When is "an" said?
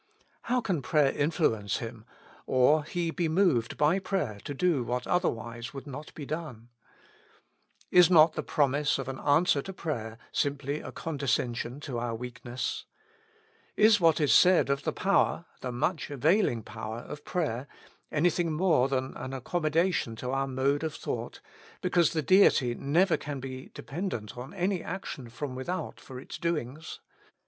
9.07-9.19, 19.17-19.33